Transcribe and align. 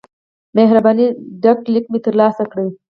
مهربانی 0.57 1.05
ډک 1.43 1.59
لیک 1.73 1.85
مې 1.91 1.99
ترلاسه 2.05 2.43
کړ. 2.51 2.55